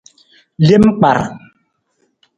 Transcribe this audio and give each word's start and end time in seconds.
Lem 0.67 0.83
kpar. 0.97 1.19